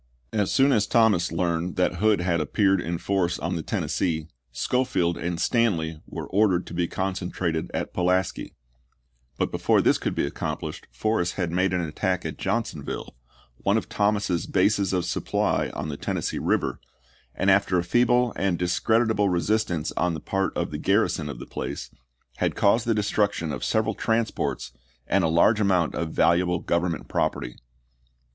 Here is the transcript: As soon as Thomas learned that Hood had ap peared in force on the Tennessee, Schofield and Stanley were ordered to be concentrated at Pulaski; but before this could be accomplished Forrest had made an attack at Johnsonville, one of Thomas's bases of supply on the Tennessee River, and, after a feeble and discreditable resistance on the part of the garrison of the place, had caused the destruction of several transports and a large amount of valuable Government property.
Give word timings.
As 0.33 0.51
soon 0.51 0.71
as 0.71 0.87
Thomas 0.87 1.31
learned 1.31 1.75
that 1.75 1.97
Hood 1.97 2.21
had 2.21 2.41
ap 2.41 2.53
peared 2.53 2.81
in 2.81 2.97
force 2.97 3.37
on 3.37 3.55
the 3.55 3.61
Tennessee, 3.61 4.25
Schofield 4.51 5.15
and 5.15 5.39
Stanley 5.39 6.01
were 6.07 6.25
ordered 6.25 6.65
to 6.65 6.73
be 6.73 6.87
concentrated 6.87 7.69
at 7.71 7.93
Pulaski; 7.93 8.55
but 9.37 9.51
before 9.51 9.79
this 9.79 9.99
could 9.99 10.15
be 10.15 10.25
accomplished 10.25 10.87
Forrest 10.89 11.35
had 11.35 11.51
made 11.51 11.71
an 11.71 11.81
attack 11.81 12.25
at 12.25 12.39
Johnsonville, 12.39 13.15
one 13.57 13.77
of 13.77 13.89
Thomas's 13.89 14.47
bases 14.47 14.91
of 14.91 15.05
supply 15.05 15.69
on 15.75 15.89
the 15.89 15.97
Tennessee 15.97 16.39
River, 16.39 16.79
and, 17.35 17.51
after 17.51 17.77
a 17.77 17.83
feeble 17.83 18.33
and 18.35 18.57
discreditable 18.57 19.29
resistance 19.29 19.91
on 19.97 20.15
the 20.15 20.19
part 20.19 20.51
of 20.57 20.71
the 20.71 20.79
garrison 20.79 21.29
of 21.29 21.37
the 21.37 21.45
place, 21.45 21.91
had 22.37 22.55
caused 22.55 22.87
the 22.87 22.95
destruction 22.95 23.51
of 23.51 23.63
several 23.63 23.93
transports 23.93 24.71
and 25.05 25.23
a 25.23 25.27
large 25.27 25.61
amount 25.61 25.93
of 25.93 26.09
valuable 26.09 26.57
Government 26.57 27.07
property. 27.07 27.55